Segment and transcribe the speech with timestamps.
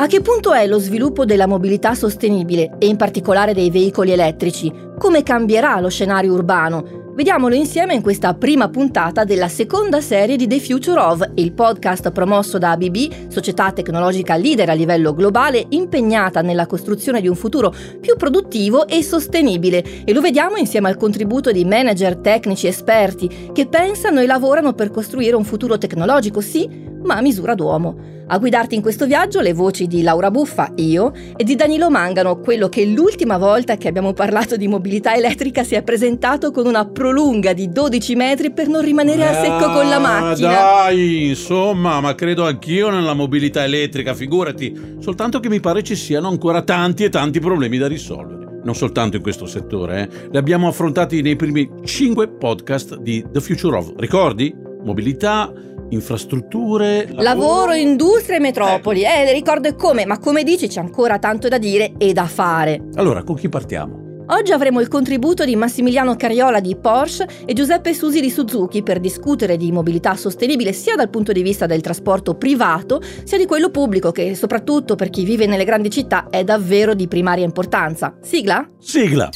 [0.00, 4.72] A che punto è lo sviluppo della mobilità sostenibile e in particolare dei veicoli elettrici?
[4.96, 7.12] Come cambierà lo scenario urbano?
[7.14, 12.12] Vediamolo insieme in questa prima puntata della seconda serie di The Future of, il podcast
[12.12, 17.70] promosso da ABB, società tecnologica leader a livello globale, impegnata nella costruzione di un futuro
[18.00, 19.84] più produttivo e sostenibile.
[20.06, 24.90] E lo vediamo insieme al contributo di manager, tecnici, esperti che pensano e lavorano per
[24.90, 28.18] costruire un futuro tecnologico, sì, ma a misura d'uomo.
[28.32, 32.38] A guidarti in questo viaggio le voci di Laura Buffa, io, e di Danilo Mangano,
[32.38, 36.86] quello che l'ultima volta che abbiamo parlato di mobilità elettrica si è presentato con una
[36.86, 40.48] prolunga di 12 metri per non rimanere a secco con la ah, macchina.
[40.48, 44.98] Dai, insomma, ma credo anch'io nella mobilità elettrica, figurati.
[45.00, 48.60] Soltanto che mi pare ci siano ancora tanti e tanti problemi da risolvere.
[48.62, 50.28] Non soltanto in questo settore, eh.
[50.30, 53.92] Li abbiamo affrontati nei primi 5 podcast di The Future of.
[53.96, 54.54] Ricordi?
[54.82, 55.52] Mobilità,
[55.90, 59.02] infrastrutture, lavoro, lavoro industria e metropoli.
[59.02, 62.82] Eh, eh ricordo come, ma come dici c'è ancora tanto da dire e da fare.
[62.94, 64.08] Allora, con chi partiamo?
[64.30, 69.00] Oggi avremo il contributo di Massimiliano Cariola di Porsche e Giuseppe Susi di Suzuki per
[69.00, 73.70] discutere di mobilità sostenibile sia dal punto di vista del trasporto privato sia di quello
[73.70, 78.14] pubblico che soprattutto per chi vive nelle grandi città è davvero di primaria importanza.
[78.20, 78.70] Sigla?
[78.78, 79.28] Sigla!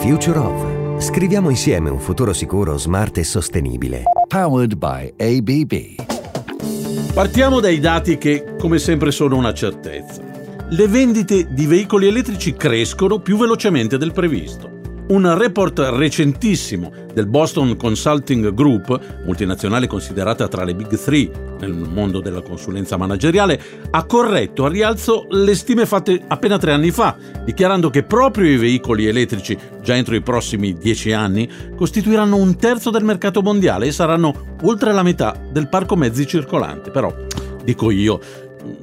[0.00, 1.02] Future of.
[1.02, 4.04] Scriviamo insieme un futuro sicuro, smart e sostenibile.
[4.28, 6.04] Powered by ABB.
[7.12, 10.22] Partiamo dai dati che, come sempre, sono una certezza.
[10.70, 14.70] Le vendite di veicoli elettrici crescono più velocemente del previsto.
[15.08, 22.20] Un report recentissimo del Boston Consulting Group, multinazionale considerata tra le Big Three nel mondo
[22.20, 27.90] della consulenza manageriale, ha corretto a rialzo le stime fatte appena tre anni fa, dichiarando
[27.90, 33.02] che proprio i veicoli elettrici, già entro i prossimi dieci anni, costituiranno un terzo del
[33.02, 36.92] mercato mondiale e saranno oltre la metà del parco mezzi circolante.
[36.92, 37.12] Però,
[37.64, 38.20] dico io,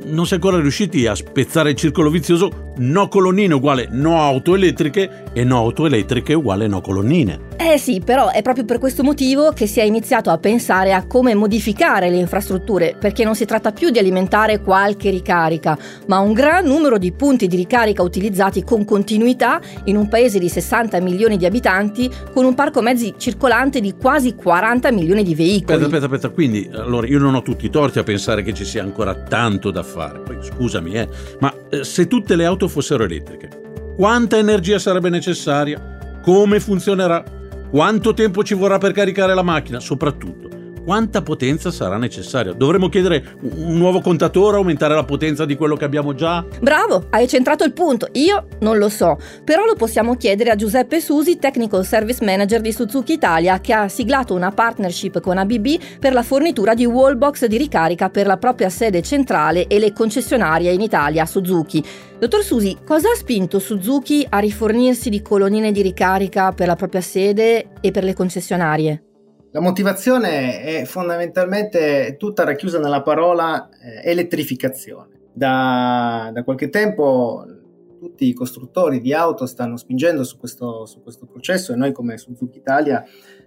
[0.06, 4.56] non si è ancora riusciti a spezzare il circolo vizioso no colonnine uguale no auto
[4.56, 7.54] elettriche e no auto elettriche uguale no colonnine.
[7.58, 11.08] Eh sì, però è proprio per questo motivo che si è iniziato a pensare a
[11.08, 16.34] come modificare le infrastrutture, perché non si tratta più di alimentare qualche ricarica, ma un
[16.34, 21.38] gran numero di punti di ricarica utilizzati con continuità in un paese di 60 milioni
[21.38, 25.78] di abitanti con un parco mezzi circolante di quasi 40 milioni di veicoli.
[25.78, 28.66] Aspetta, aspetta, aspetta, quindi allora io non ho tutti i torti a pensare che ci
[28.66, 30.20] sia ancora tanto da fare.
[30.20, 31.08] Poi scusami, eh,
[31.40, 33.50] ma eh, se tutte le auto fossero elettriche,
[33.96, 36.20] quanta energia sarebbe necessaria?
[36.22, 37.24] Come funzionerà?
[37.70, 39.80] Quanto tempo ci vorrà per caricare la macchina?
[39.80, 40.50] Soprattutto,
[40.86, 42.54] quanta potenza sarà necessaria?
[42.54, 46.46] Dovremmo chiedere un nuovo contatore, aumentare la potenza di quello che abbiamo già?
[46.62, 48.08] Bravo, hai centrato il punto.
[48.14, 52.72] Io non lo so, però lo possiamo chiedere a Giuseppe Susi, Technical Service Manager di
[52.72, 57.58] Suzuki Italia, che ha siglato una partnership con ABB per la fornitura di wallbox di
[57.58, 61.84] ricarica per la propria sede centrale e le concessionarie in Italia, Suzuki.
[62.20, 67.02] Dottor Susi, cosa ha spinto Suzuki a rifornirsi di colonnine di ricarica per la propria
[67.02, 69.05] sede e per le concessionarie?
[69.56, 75.30] La motivazione è fondamentalmente tutta racchiusa nella parola eh, elettrificazione.
[75.32, 77.46] Da, da, qualche tempo
[77.98, 82.18] tutti i costruttori di auto stanno spingendo su questo, su questo processo e noi come
[82.18, 83.02] Suzuki Italia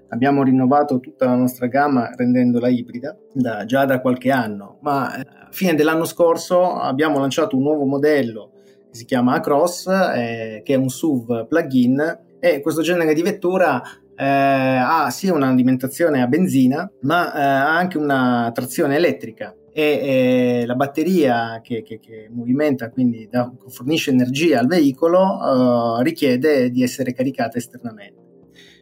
[0.09, 5.21] abbiamo rinnovato tutta la nostra gamma rendendola ibrida da, già da qualche anno, ma eh,
[5.21, 8.53] a fine dell'anno scorso abbiamo lanciato un nuovo modello
[8.91, 13.83] che si chiama Across, eh, che è un SUV plug-in e questo genere di vettura
[14.19, 20.67] eh, ha sia un'alimentazione a benzina, ma eh, ha anche una trazione elettrica e eh,
[20.67, 26.83] la batteria che, che, che movimenta, quindi da, fornisce energia al veicolo, eh, richiede di
[26.83, 28.27] essere caricata esternamente.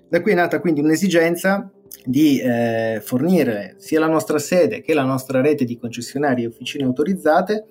[0.09, 1.71] Da qui è nata quindi un'esigenza
[2.03, 6.85] di eh, fornire sia la nostra sede che la nostra rete di concessionarie e officine
[6.85, 7.65] autorizzate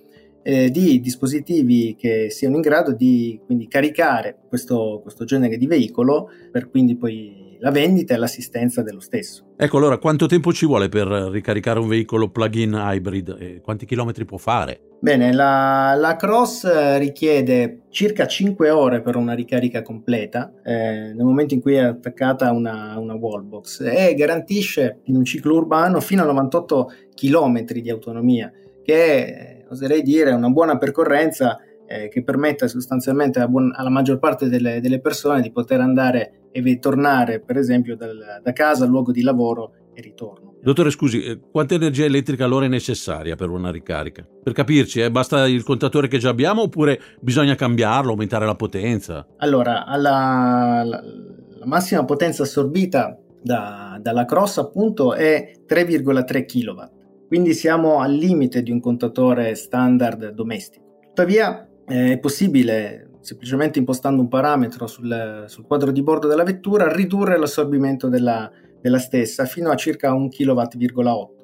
[0.44, 6.30] eh, di dispositivi che siano in grado di quindi, caricare questo, questo genere di veicolo
[6.52, 9.54] per quindi poi la vendita e l'assistenza dello stesso.
[9.58, 14.26] Ecco, allora quanto tempo ci vuole per ricaricare un veicolo plug-in hybrid e quanti chilometri
[14.26, 14.80] può fare?
[15.00, 21.54] Bene, la, la, Cross richiede circa 5 ore per una ricarica completa eh, nel momento
[21.54, 26.26] in cui è attaccata una, una wallbox e garantisce in un ciclo urbano fino a
[26.26, 28.52] 98 km di autonomia,
[28.84, 34.20] che è, oserei dire, una buona percorrenza eh, che permetta sostanzialmente alla, buon, alla maggior
[34.20, 38.90] parte delle, delle, persone di poter andare e tornare, per esempio, dal, da casa al
[38.90, 40.56] luogo di lavoro e ritorno.
[40.62, 44.26] Dottore, scusi, eh, quanta energia elettrica allora è necessaria per una ricarica?
[44.44, 49.28] Per capirci, eh, basta il contatore che già abbiamo oppure bisogna cambiarlo, aumentare la potenza?
[49.38, 57.54] Allora, alla, la, la massima potenza assorbita da, dalla Cross appunto è 3,3 kW, quindi
[57.54, 60.84] siamo al limite di un contatore standard domestico.
[61.08, 67.38] Tuttavia è possibile, semplicemente impostando un parametro sul, sul, quadro di bordo della vettura, ridurre
[67.38, 68.52] l'assorbimento della,
[68.82, 71.36] della stessa fino a circa 1 kW,8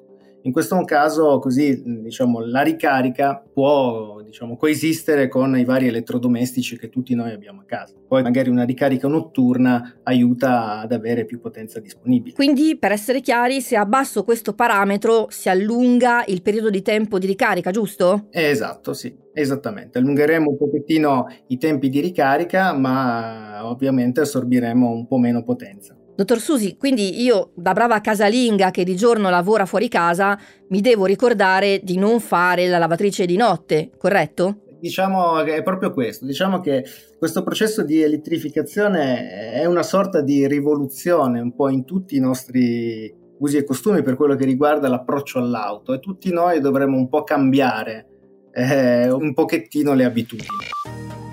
[0.44, 6.88] in questo caso, così diciamo, la ricarica può diciamo, coesistere con i vari elettrodomestici che
[6.88, 7.94] tutti noi abbiamo a casa.
[8.08, 12.34] Poi magari una ricarica notturna aiuta ad avere più potenza disponibile.
[12.34, 17.26] Quindi, per essere chiari, se abbasso questo parametro si allunga il periodo di tempo di
[17.26, 18.28] ricarica, giusto?
[18.30, 19.98] Esatto, sì, esattamente.
[19.98, 25.94] Allungheremo un pochettino i tempi di ricarica, ma ovviamente assorbiremo un po' meno potenza.
[26.14, 30.38] Dottor Susi, quindi io da brava casalinga che di giorno lavora fuori casa
[30.68, 34.58] mi devo ricordare di non fare la lavatrice di notte, corretto?
[34.78, 36.84] Diciamo che è proprio questo, diciamo che
[37.18, 43.14] questo processo di elettrificazione è una sorta di rivoluzione un po' in tutti i nostri
[43.38, 47.22] usi e costumi per quello che riguarda l'approccio all'auto e tutti noi dovremmo un po'
[47.24, 48.06] cambiare
[48.52, 50.48] eh, un pochettino le abitudini.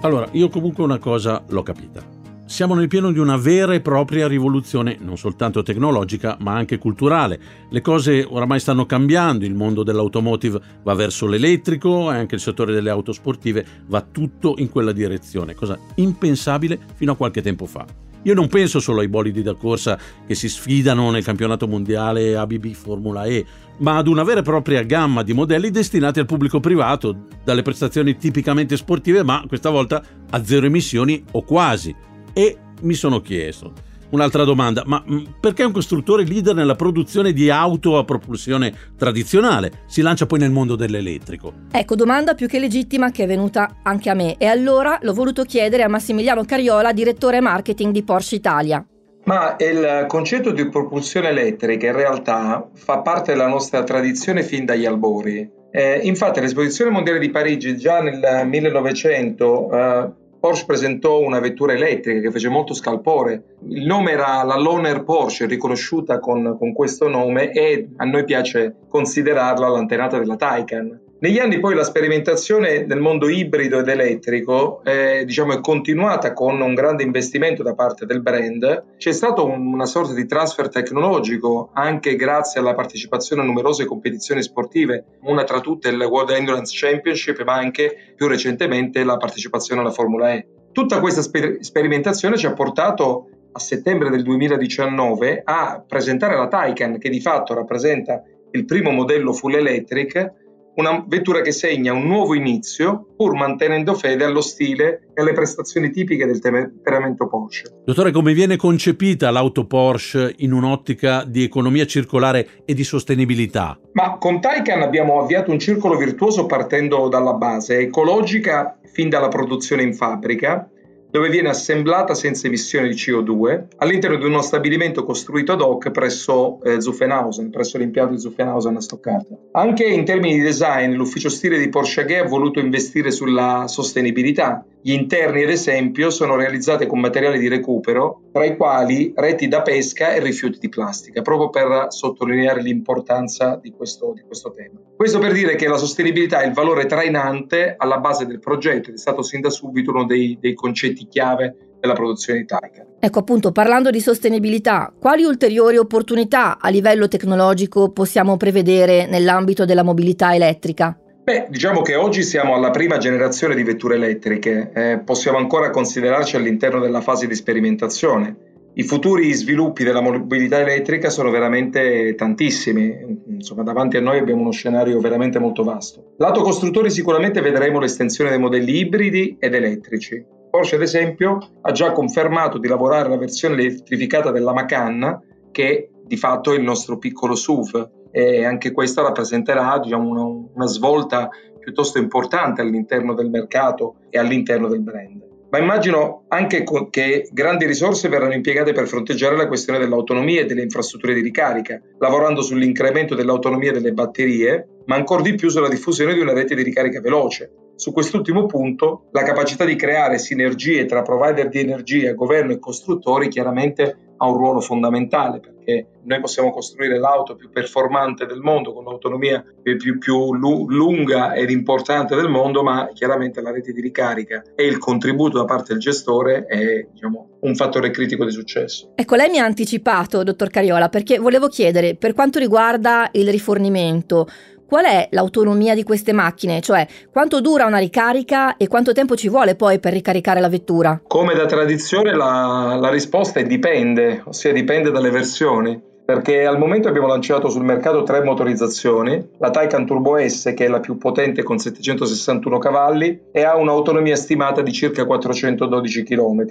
[0.01, 2.17] Allora, io comunque una cosa l'ho capita
[2.49, 7.39] siamo nel pieno di una vera e propria rivoluzione, non soltanto tecnologica, ma anche culturale.
[7.69, 12.73] Le cose oramai stanno cambiando, il mondo dell'automotive va verso l'elettrico e anche il settore
[12.73, 17.85] delle auto sportive va tutto in quella direzione, cosa impensabile fino a qualche tempo fa.
[18.23, 22.71] Io non penso solo ai bolidi da corsa che si sfidano nel campionato mondiale ABB
[22.73, 23.45] Formula E,
[23.77, 28.17] ma ad una vera e propria gamma di modelli destinati al pubblico privato, dalle prestazioni
[28.17, 32.07] tipicamente sportive, ma questa volta a zero emissioni o quasi.
[32.33, 33.73] E mi sono chiesto,
[34.11, 39.83] un'altra domanda, ma mm, perché un costruttore leader nella produzione di auto a propulsione tradizionale
[39.87, 41.53] si lancia poi nel mondo dell'elettrico?
[41.71, 45.43] Ecco, domanda più che legittima che è venuta anche a me e allora l'ho voluto
[45.43, 48.85] chiedere a Massimiliano Cariola, direttore marketing di Porsche Italia.
[49.25, 54.85] Ma il concetto di propulsione elettrica in realtà fa parte della nostra tradizione fin dagli
[54.85, 55.57] albori.
[55.71, 62.21] Eh, infatti l'esposizione mondiale di Parigi già nel 1900 eh, Porsche presentò una vettura elettrica
[62.21, 63.55] che fece molto scalpore.
[63.67, 68.75] Il nome era la Loner Porsche, riconosciuta con, con questo nome e a noi piace
[68.87, 71.07] considerarla l'antenata della Taycan.
[71.21, 76.61] Negli anni poi la sperimentazione nel mondo ibrido ed elettrico eh, diciamo, è continuata con
[76.61, 78.95] un grande investimento da parte del brand.
[78.95, 84.41] C'è stato un, una sorta di transfer tecnologico anche grazie alla partecipazione a numerose competizioni
[84.41, 89.91] sportive, una tra tutte il World Endurance Championship, ma anche più recentemente la partecipazione alla
[89.91, 90.47] Formula E.
[90.71, 96.97] Tutta questa sper- sperimentazione ci ha portato a settembre del 2019 a presentare la Taycan,
[96.97, 100.47] che di fatto rappresenta il primo modello full electric
[100.79, 105.91] una vettura che segna un nuovo inizio pur mantenendo fede allo stile e alle prestazioni
[105.91, 107.81] tipiche del temperamento Porsche.
[107.83, 113.77] Dottore, come viene concepita l'auto Porsche in un'ottica di economia circolare e di sostenibilità?
[113.91, 119.83] Ma con Taycan abbiamo avviato un circolo virtuoso partendo dalla base, ecologica fin dalla produzione
[119.83, 120.69] in fabbrica,
[121.11, 126.61] dove viene assemblata senza emissione di CO2 all'interno di uno stabilimento costruito ad hoc presso
[126.63, 129.37] eh, Zuffenhausen, presso l'impianto di Zuffenhausen a Stoccarda.
[129.53, 134.63] Anche in termini di design, l'ufficio stile di Porsche AG ha voluto investire sulla sostenibilità.
[134.81, 139.61] Gli interni, ad esempio, sono realizzati con materiali di recupero, tra i quali reti da
[139.61, 144.79] pesca e rifiuti di plastica, proprio per sottolineare l'importanza di questo, di questo tema.
[144.95, 148.95] Questo per dire che la sostenibilità è il valore trainante alla base del progetto ed
[148.95, 152.85] è stato sin da subito uno dei, dei concetti chiave della produzione italica.
[152.99, 159.83] Ecco appunto, parlando di sostenibilità, quali ulteriori opportunità a livello tecnologico possiamo prevedere nell'ambito della
[159.83, 160.97] mobilità elettrica?
[161.29, 166.35] Beh, diciamo che oggi siamo alla prima generazione di vetture elettriche, eh, possiamo ancora considerarci
[166.35, 168.35] all'interno della fase di sperimentazione.
[168.73, 174.49] I futuri sviluppi della mobilità elettrica sono veramente tantissimi, insomma davanti a noi abbiamo uno
[174.49, 176.15] scenario veramente molto vasto.
[176.17, 180.25] Lato costruttori sicuramente vedremo l'estensione dei modelli ibridi ed elettrici.
[180.49, 185.21] Porsche, ad esempio, ha già confermato di lavorare alla versione elettrificata della Macan,
[185.51, 190.67] che di fatto è il nostro piccolo SUV, e anche questa rappresenterà diciamo, una, una
[190.67, 195.27] svolta piuttosto importante all'interno del mercato e all'interno del brand.
[195.51, 200.61] Ma immagino anche che grandi risorse verranno impiegate per fronteggiare la questione dell'autonomia e delle
[200.61, 206.19] infrastrutture di ricarica, lavorando sull'incremento dell'autonomia delle batterie, ma ancora di più sulla diffusione di
[206.19, 211.47] una rete di ricarica veloce, su quest'ultimo punto, la capacità di creare sinergie tra provider
[211.47, 215.39] di energia, governo e costruttori chiaramente ha un ruolo fondamentale
[215.69, 221.33] che noi possiamo costruire l'auto più performante del mondo, con l'autonomia più, più, più lunga
[221.33, 225.73] ed importante del mondo, ma chiaramente la rete di ricarica e il contributo da parte
[225.73, 228.91] del gestore è diciamo, un fattore critico di successo.
[228.95, 234.27] Ecco, lei mi ha anticipato, dottor Cariola, perché volevo chiedere, per quanto riguarda il rifornimento,
[234.69, 236.61] Qual è l'autonomia di queste macchine?
[236.61, 241.01] Cioè, quanto dura una ricarica e quanto tempo ci vuole poi per ricaricare la vettura?
[241.07, 246.87] Come da tradizione la, la risposta è dipende, ossia dipende dalle versioni perché al momento
[246.87, 251.43] abbiamo lanciato sul mercato tre motorizzazioni, la Taycan Turbo S che è la più potente
[251.43, 256.45] con 761 cavalli e ha un'autonomia stimata di circa 412 km,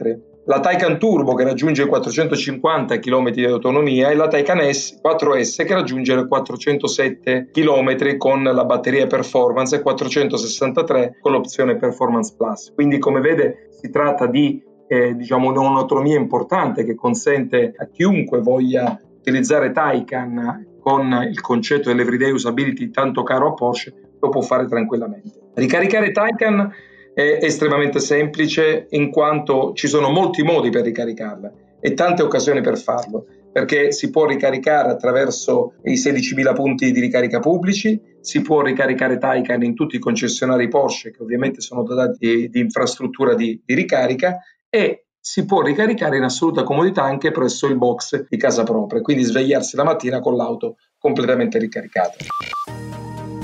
[0.49, 5.75] la Taycan Turbo che raggiunge 450 km di autonomia e la Taycan S 4S che
[5.75, 12.73] raggiunge 407 km con la batteria performance e 463 con l'opzione Performance Plus.
[12.75, 18.99] Quindi come vede si tratta di eh, diciamo un'autonomia importante che consente a chiunque voglia
[19.19, 25.51] utilizzare Taycan con il concetto dell'everyday usability tanto caro a Porsche lo può fare tranquillamente.
[25.53, 26.73] Ricaricare Taycan
[27.19, 32.79] è estremamente semplice in quanto ci sono molti modi per ricaricarla e tante occasioni per
[32.79, 39.19] farlo perché si può ricaricare attraverso i 16.000 punti di ricarica pubblici, si può ricaricare
[39.19, 44.39] Taycan in tutti i concessionari Porsche che ovviamente sono dotati di infrastruttura di, di ricarica
[44.69, 49.25] e si può ricaricare in assoluta comodità anche presso il box di casa propria, quindi
[49.25, 52.15] svegliarsi la mattina con l'auto completamente ricaricata.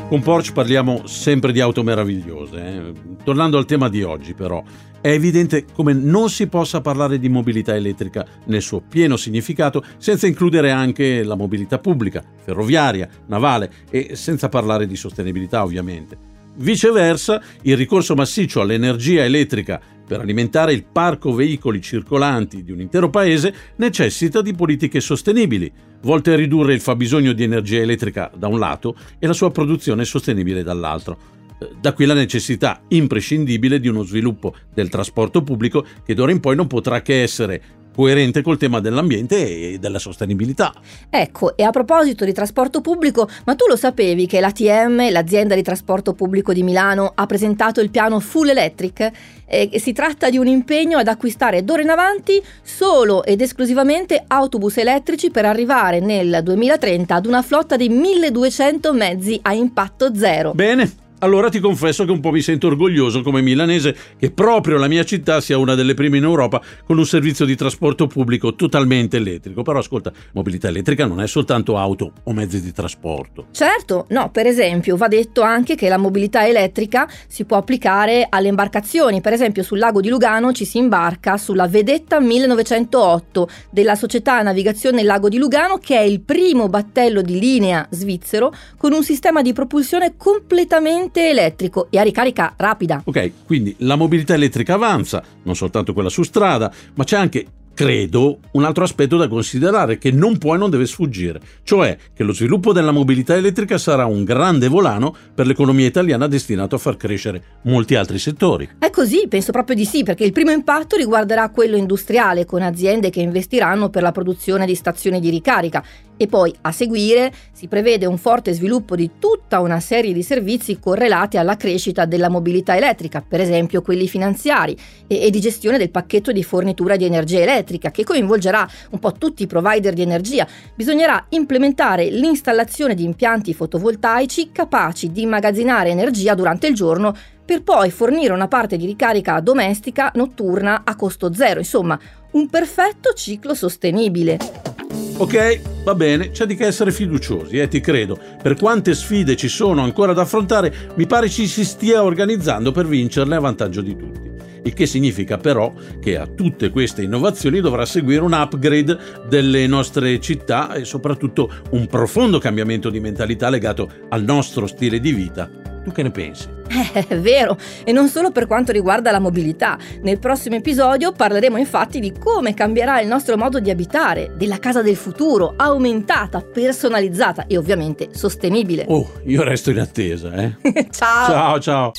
[0.08, 2.56] Con Porsche parliamo sempre di auto meravigliose.
[2.56, 2.92] Eh?
[3.24, 4.62] Tornando al tema di oggi, però,
[5.00, 10.26] è evidente come non si possa parlare di mobilità elettrica nel suo pieno significato senza
[10.26, 16.32] includere anche la mobilità pubblica, ferroviaria, navale e senza parlare di sostenibilità, ovviamente.
[16.56, 23.10] Viceversa, il ricorso massiccio all'energia elettrica per alimentare il parco veicoli circolanti di un intero
[23.10, 25.70] paese necessita di politiche sostenibili,
[26.02, 30.04] volte a ridurre il fabbisogno di energia elettrica da un lato e la sua produzione
[30.04, 31.18] sostenibile dall'altro.
[31.58, 36.40] Eh, da qui la necessità imprescindibile di uno sviluppo del trasporto pubblico che d'ora in
[36.40, 37.62] poi non potrà che essere
[37.94, 40.72] coerente col tema dell'ambiente e della sostenibilità.
[41.08, 45.62] Ecco, e a proposito di trasporto pubblico, ma tu lo sapevi che l'ATM, l'azienda di
[45.62, 49.10] trasporto pubblico di Milano, ha presentato il piano Full Electric?
[49.46, 54.78] E si tratta di un impegno ad acquistare d'ora in avanti solo ed esclusivamente autobus
[54.78, 60.52] elettrici per arrivare nel 2030 ad una flotta di 1200 mezzi a impatto zero.
[60.54, 60.90] Bene,
[61.24, 65.04] allora ti confesso che un po' mi sento orgoglioso come milanese che proprio la mia
[65.04, 69.62] città sia una delle prime in Europa con un servizio di trasporto pubblico totalmente elettrico.
[69.62, 73.46] Però ascolta, mobilità elettrica non è soltanto auto o mezzi di trasporto.
[73.52, 78.48] Certo, no, per esempio va detto anche che la mobilità elettrica si può applicare alle
[78.48, 79.22] imbarcazioni.
[79.22, 85.02] Per esempio sul lago di Lugano ci si imbarca sulla Vedetta 1908 della società Navigazione
[85.02, 89.54] Lago di Lugano che è il primo battello di linea svizzero con un sistema di
[89.54, 93.02] propulsione completamente completamente elettrico e a ricarica rapida.
[93.04, 98.38] Ok, quindi la mobilità elettrica avanza, non soltanto quella su strada, ma c'è anche credo,
[98.52, 102.32] un altro aspetto da considerare che non può e non deve sfuggire, cioè che lo
[102.32, 107.42] sviluppo della mobilità elettrica sarà un grande volano per l'economia italiana destinato a far crescere
[107.62, 108.70] molti altri settori.
[108.78, 113.10] È così, penso proprio di sì, perché il primo impatto riguarderà quello industriale, con aziende
[113.10, 115.82] che investiranno per la produzione di stazioni di ricarica
[116.16, 120.78] e poi a seguire si prevede un forte sviluppo di tutta una serie di servizi
[120.78, 125.90] correlati alla crescita della mobilità elettrica, per esempio quelli finanziari e, e di gestione del
[125.90, 130.46] pacchetto di fornitura di energia elettrica che coinvolgerà un po' tutti i provider di energia,
[130.74, 137.90] bisognerà implementare l'installazione di impianti fotovoltaici capaci di immagazzinare energia durante il giorno per poi
[137.90, 141.98] fornire una parte di ricarica domestica notturna a costo zero, insomma,
[142.32, 144.73] un perfetto ciclo sostenibile.
[145.16, 148.18] Ok, va bene, c'è di che essere fiduciosi, eh, ti credo.
[148.42, 152.86] Per quante sfide ci sono ancora da affrontare, mi pare ci si stia organizzando per
[152.86, 154.32] vincerle a vantaggio di tutti
[154.64, 158.96] il che significa però che a tutte queste innovazioni dovrà seguire un upgrade
[159.28, 165.12] delle nostre città e soprattutto un profondo cambiamento di mentalità legato al nostro stile di
[165.12, 165.73] vita.
[165.84, 166.48] Tu che ne pensi?
[166.66, 169.76] Eh, è vero, e non solo per quanto riguarda la mobilità.
[170.00, 174.80] Nel prossimo episodio parleremo infatti di come cambierà il nostro modo di abitare, della casa
[174.80, 178.86] del futuro, aumentata, personalizzata e ovviamente sostenibile.
[178.88, 180.54] Oh, io resto in attesa, eh.
[180.90, 181.26] ciao.
[181.26, 181.92] Ciao, ciao.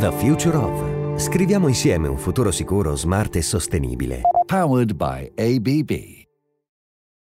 [0.00, 0.87] The Future of.
[1.18, 4.20] Scriviamo insieme un futuro sicuro, smart e sostenibile.
[4.46, 6.17] Powered by ABB.